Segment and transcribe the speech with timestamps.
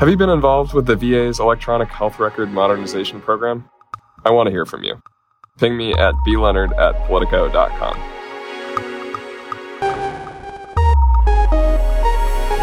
[0.00, 3.68] Have you been involved with the VA's electronic health record modernization program?
[4.24, 4.98] I want to hear from you.
[5.58, 7.98] Ping me at bleonard at politico.com.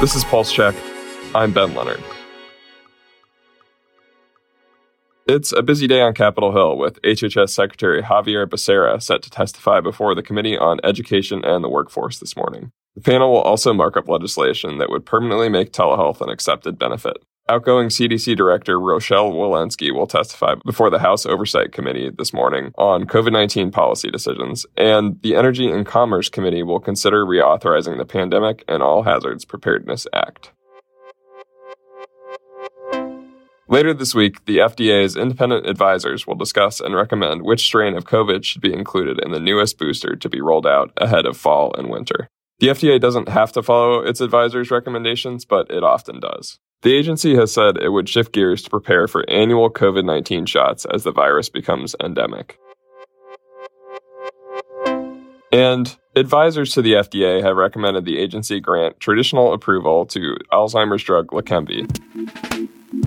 [0.00, 0.76] This is Pulse Check.
[1.34, 2.04] I'm Ben Leonard.
[5.26, 9.80] It's a busy day on Capitol Hill with HHS Secretary Xavier Becerra set to testify
[9.80, 12.70] before the Committee on Education and the Workforce this morning.
[12.94, 17.16] The panel will also mark up legislation that would permanently make telehealth an accepted benefit.
[17.46, 23.04] Outgoing CDC Director Rochelle Walensky will testify before the House Oversight Committee this morning on
[23.04, 28.64] COVID 19 policy decisions, and the Energy and Commerce Committee will consider reauthorizing the Pandemic
[28.66, 30.52] and All Hazards Preparedness Act.
[33.68, 38.42] Later this week, the FDA's independent advisors will discuss and recommend which strain of COVID
[38.42, 41.90] should be included in the newest booster to be rolled out ahead of fall and
[41.90, 42.26] winter.
[42.60, 46.58] The FDA doesn't have to follow its advisors' recommendations, but it often does.
[46.84, 50.84] The agency has said it would shift gears to prepare for annual COVID 19 shots
[50.84, 52.58] as the virus becomes endemic.
[55.50, 61.28] And advisors to the FDA have recommended the agency grant traditional approval to Alzheimer's drug
[61.28, 61.88] Leqembi.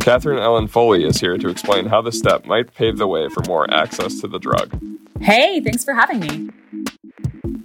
[0.00, 3.42] Katherine Ellen Foley is here to explain how this step might pave the way for
[3.46, 4.80] more access to the drug.
[5.20, 6.48] Hey, thanks for having me.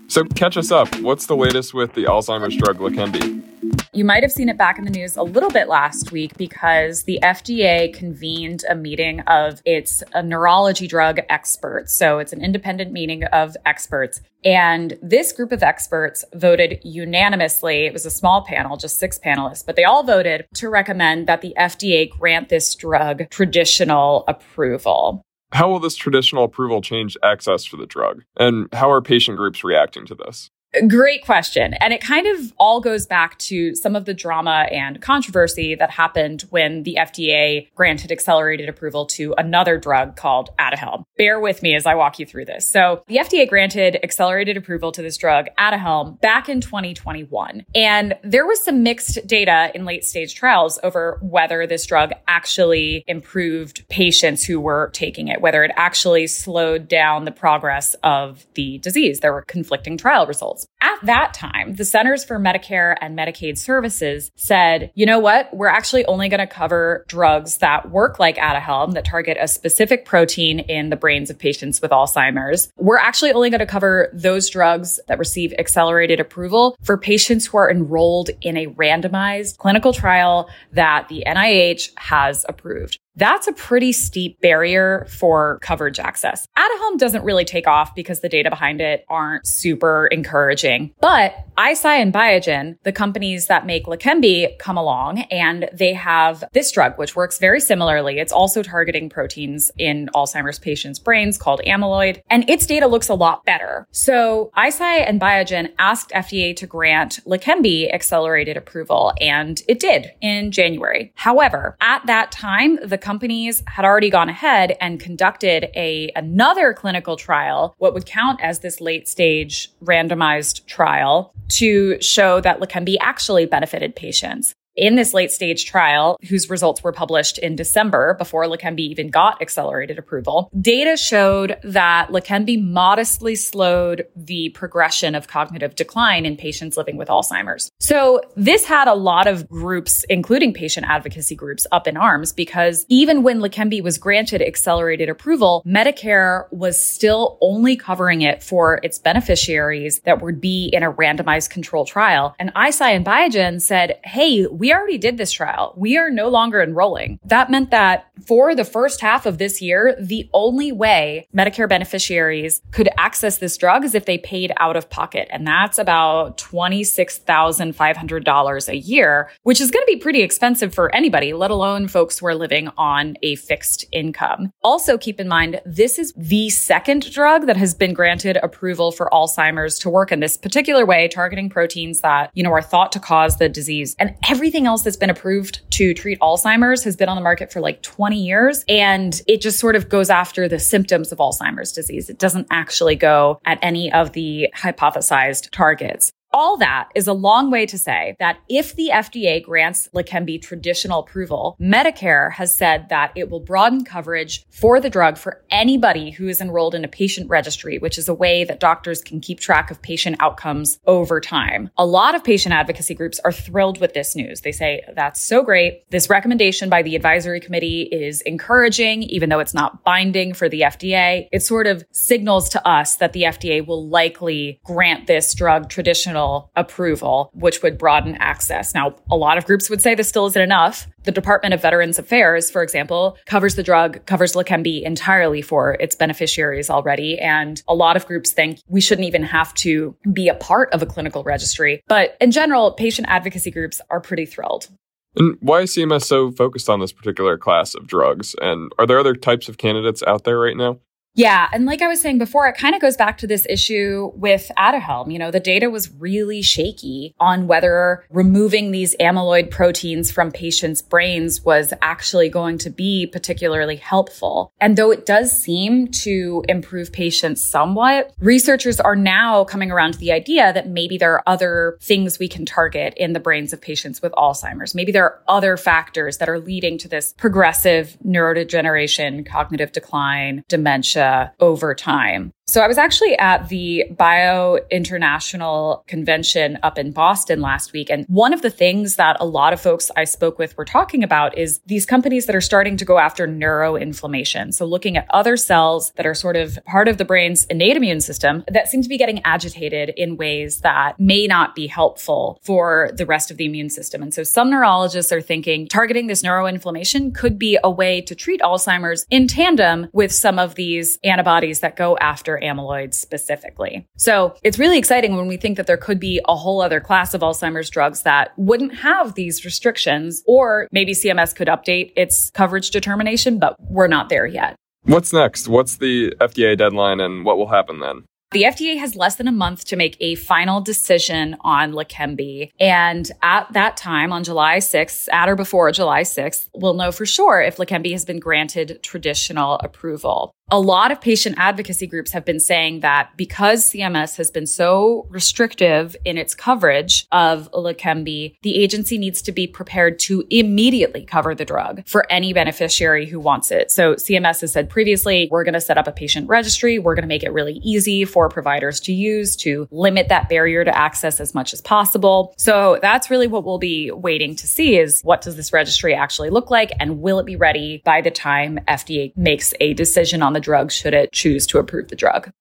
[0.07, 0.93] So, catch us up.
[0.99, 3.50] What's the latest with the Alzheimer's drug Leqembi?
[3.93, 7.03] You might have seen it back in the news a little bit last week because
[7.03, 11.93] the FDA convened a meeting of its neurology drug experts.
[11.93, 14.21] So it's an independent meeting of experts.
[14.45, 17.85] And this group of experts voted unanimously.
[17.85, 21.41] It was a small panel, just six panelists, but they all voted to recommend that
[21.41, 25.21] the FDA grant this drug traditional approval.
[25.51, 28.23] How will this traditional approval change access for the drug?
[28.37, 30.49] And how are patient groups reacting to this?
[30.87, 31.73] Great question.
[31.75, 35.89] And it kind of all goes back to some of the drama and controversy that
[35.89, 41.03] happened when the FDA granted accelerated approval to another drug called Aduhelm.
[41.17, 42.71] Bear with me as I walk you through this.
[42.71, 47.65] So the FDA granted accelerated approval to this drug, Aduhelm, back in 2021.
[47.75, 53.03] And there was some mixed data in late stage trials over whether this drug actually
[53.07, 58.77] improved patients who were taking it, whether it actually slowed down the progress of the
[58.77, 59.19] disease.
[59.19, 60.60] There were conflicting trial results.
[60.81, 65.53] At that time, the Centers for Medicare and Medicaid Services said, you know what?
[65.53, 70.05] We're actually only going to cover drugs that work like Aduhelm that target a specific
[70.05, 72.71] protein in the brains of patients with Alzheimer's.
[72.77, 77.57] We're actually only going to cover those drugs that receive accelerated approval for patients who
[77.57, 82.99] are enrolled in a randomized clinical trial that the NIH has approved.
[83.15, 86.47] That's a pretty steep barrier for coverage access.
[86.55, 90.93] At home doesn't really take off because the data behind it aren't super encouraging.
[91.01, 96.71] But Eisai and Biogen, the companies that make Leqembi, come along and they have this
[96.71, 98.19] drug, which works very similarly.
[98.19, 103.13] It's also targeting proteins in Alzheimer's patients' brains called amyloid, and its data looks a
[103.13, 103.87] lot better.
[103.91, 110.51] So Eisai and Biogen asked FDA to grant Leqembi accelerated approval, and it did in
[110.51, 111.11] January.
[111.15, 117.15] However, at that time, the companies had already gone ahead and conducted a another clinical
[117.17, 123.45] trial, what would count as this late stage randomized trial to show that Leqembi actually
[123.45, 128.79] benefited patients in this late stage trial, whose results were published in December before Leqembi
[128.79, 136.25] even got accelerated approval, data showed that Leqembi modestly slowed the progression of cognitive decline
[136.25, 137.71] in patients living with Alzheimer's.
[137.79, 142.85] So this had a lot of groups, including patient advocacy groups, up in arms because
[142.89, 148.99] even when Leqembi was granted accelerated approval, Medicare was still only covering it for its
[148.99, 152.35] beneficiaries that would be in a randomized control trial.
[152.39, 155.73] And Eisai and Biogen said, hey, we already did this trial.
[155.75, 157.17] We are no longer enrolling.
[157.25, 162.61] That meant that for the first half of this year, the only way Medicare beneficiaries
[162.71, 165.27] could access this drug is if they paid out of pocket.
[165.31, 171.33] And that's about $26,500 a year, which is going to be pretty expensive for anybody,
[171.33, 174.51] let alone folks who are living on a fixed income.
[174.63, 179.09] Also keep in mind, this is the second drug that has been granted approval for
[179.11, 182.99] Alzheimer's to work in this particular way, targeting proteins that, you know, are thought to
[182.99, 183.95] cause the disease.
[183.99, 187.61] And everything else that's been approved to treat Alzheimer's has been on the market for
[187.61, 188.63] like 20 years.
[188.67, 192.09] And it just sort of goes after the symptoms of Alzheimer's disease.
[192.09, 196.11] It doesn't actually go at any of the hypothesized targets.
[196.33, 200.99] All that is a long way to say that if the FDA grants Leqembi traditional
[200.99, 206.29] approval, Medicare has said that it will broaden coverage for the drug for anybody who
[206.29, 209.71] is enrolled in a patient registry, which is a way that doctors can keep track
[209.71, 211.69] of patient outcomes over time.
[211.77, 214.39] A lot of patient advocacy groups are thrilled with this news.
[214.39, 215.83] They say, that's so great.
[215.89, 220.61] This recommendation by the advisory committee is encouraging, even though it's not binding for the
[220.61, 221.27] FDA.
[221.33, 226.20] It sort of signals to us that the FDA will likely grant this drug traditional
[226.55, 228.73] approval, which would broaden access.
[228.73, 230.87] Now, a lot of groups would say this still isn't enough.
[231.03, 235.95] The Department of Veterans Affairs, for example, covers the drug, covers Leqembi entirely for its
[235.95, 237.19] beneficiaries already.
[237.19, 240.81] And a lot of groups think we shouldn't even have to be a part of
[240.81, 241.81] a clinical registry.
[241.87, 244.67] But in general, patient advocacy groups are pretty thrilled.
[245.15, 248.35] And why is CMS so focused on this particular class of drugs?
[248.41, 250.79] And are there other types of candidates out there right now?
[251.13, 251.49] Yeah.
[251.51, 254.49] And like I was saying before, it kind of goes back to this issue with
[254.57, 255.11] Aduhelm.
[255.11, 260.81] You know, the data was really shaky on whether removing these amyloid proteins from patients'
[260.81, 264.53] brains was actually going to be particularly helpful.
[264.61, 269.99] And though it does seem to improve patients somewhat, researchers are now coming around to
[269.99, 273.59] the idea that maybe there are other things we can target in the brains of
[273.59, 274.73] patients with Alzheimer's.
[274.73, 281.00] Maybe there are other factors that are leading to this progressive neurodegeneration, cognitive decline, dementia
[281.01, 282.31] Uh, over time.
[282.51, 287.89] So I was actually at the Bio International Convention up in Boston last week.
[287.89, 291.01] And one of the things that a lot of folks I spoke with were talking
[291.01, 294.53] about is these companies that are starting to go after neuroinflammation.
[294.53, 298.01] So looking at other cells that are sort of part of the brain's innate immune
[298.01, 302.89] system that seem to be getting agitated in ways that may not be helpful for
[302.93, 304.03] the rest of the immune system.
[304.03, 308.41] And so some neurologists are thinking targeting this neuroinflammation could be a way to treat
[308.41, 313.87] Alzheimer's in tandem with some of these antibodies that go after amyloid specifically.
[313.97, 317.13] So it's really exciting when we think that there could be a whole other class
[317.13, 322.71] of Alzheimer's drugs that wouldn't have these restrictions, or maybe CMS could update its coverage
[322.71, 324.55] determination, but we're not there yet.
[324.83, 325.47] What's next?
[325.47, 328.03] What's the FDA deadline and what will happen then?
[328.31, 332.51] The FDA has less than a month to make a final decision on Leqembi.
[332.61, 337.05] And at that time, on July 6th, at or before July 6th, we'll know for
[337.05, 342.25] sure if Leqembi has been granted traditional approval a lot of patient advocacy groups have
[342.25, 348.61] been saying that because CMS has been so restrictive in its coverage of Leqembi, the
[348.61, 353.49] agency needs to be prepared to immediately cover the drug for any beneficiary who wants
[353.49, 353.71] it.
[353.71, 356.79] So CMS has said previously, we're going to set up a patient registry.
[356.79, 360.63] We're going to make it really easy for providers to use to limit that barrier
[360.63, 362.33] to access as much as possible.
[362.37, 366.29] So that's really what we'll be waiting to see is what does this registry actually
[366.29, 370.33] look like and will it be ready by the time FDA makes a decision on
[370.33, 372.31] the drug should it choose to approve the drug.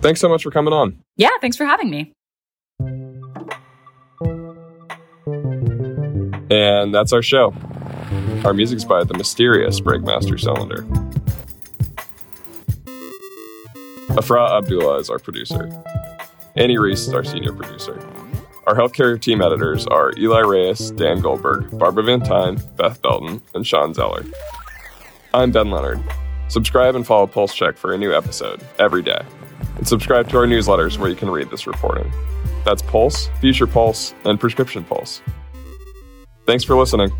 [0.00, 1.02] Thanks so much for coming on.
[1.16, 2.12] Yeah, thanks for having me.
[6.50, 7.52] And that's our show.
[8.44, 10.86] Our music's by the mysterious Breakmaster Cylinder.
[14.18, 15.70] Afra Abdullah is our producer.
[16.56, 18.04] Annie Reese is our senior producer.
[18.66, 23.64] Our healthcare team editors are Eli Reyes, Dan Goldberg, Barbara Van Tyne, Beth Belton, and
[23.64, 24.24] Shawn Zeller.
[25.32, 26.02] I'm Ben Leonard.
[26.48, 29.22] Subscribe and follow Pulse Check for a new episode every day.
[29.76, 32.12] And subscribe to our newsletters where you can read this reporting.
[32.64, 35.22] That's Pulse, Future Pulse, and Prescription Pulse.
[36.44, 37.12] Thanks for listening.